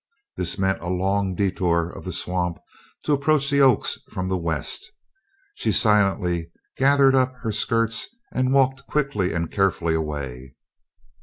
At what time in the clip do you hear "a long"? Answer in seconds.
0.81-1.35